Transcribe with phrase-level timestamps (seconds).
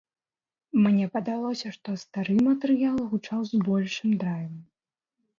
[0.83, 4.57] Мне падалося, што стары матэрыял гучаў з большым драйвам.